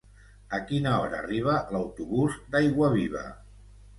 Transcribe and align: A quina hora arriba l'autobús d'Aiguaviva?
A 0.57 0.59
quina 0.69 0.93
hora 1.01 1.19
arriba 1.25 1.59
l'autobús 1.75 2.39
d'Aiguaviva? 2.55 3.25